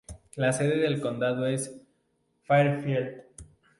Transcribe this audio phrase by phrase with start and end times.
[0.35, 1.79] La sede del condado es
[2.45, 3.21] Fairfield.